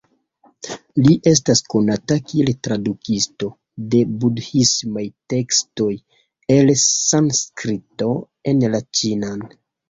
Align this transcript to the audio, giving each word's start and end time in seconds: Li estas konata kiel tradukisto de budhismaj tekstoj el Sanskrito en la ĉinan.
Li 1.07 1.11
estas 1.31 1.59
konata 1.73 2.15
kiel 2.31 2.49
tradukisto 2.67 3.49
de 3.91 3.99
budhismaj 4.23 5.03
tekstoj 5.35 5.91
el 6.57 6.73
Sanskrito 6.87 8.09
en 8.55 8.67
la 8.75 8.83
ĉinan. 9.03 9.47